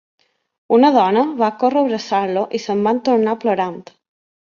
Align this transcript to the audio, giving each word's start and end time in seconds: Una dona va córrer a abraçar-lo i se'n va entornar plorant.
Una 0.77 0.91
dona 0.95 1.23
va 1.43 1.51
córrer 1.65 1.81
a 1.83 1.87
abraçar-lo 1.89 2.49
i 2.61 2.65
se'n 2.67 2.85
va 2.89 2.99
entornar 2.99 3.41
plorant. 3.47 3.83